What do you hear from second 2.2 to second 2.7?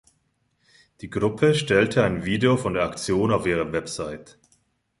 Video